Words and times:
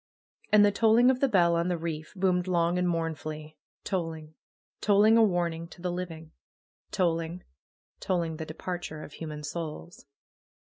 And 0.51 0.65
the 0.65 0.71
tolling 0.71 1.11
of 1.11 1.19
the 1.19 1.27
bell 1.29 1.53
on 1.55 1.67
the 1.67 1.77
reef 1.77 2.11
boomed 2.15 2.47
long 2.47 2.79
and 2.79 2.89
mournfully. 2.89 3.59
Tolling! 3.83 4.33
Tolling 4.81 5.15
a 5.15 5.21
warning 5.21 5.67
to 5.67 5.79
the 5.79 5.91
living 5.91 6.31
I 6.31 6.31
Tolling! 6.89 7.43
Tolling 7.99 8.37
the 8.37 8.45
departure 8.47 9.03
of 9.03 9.13
human 9.13 9.43
souls 9.43 10.07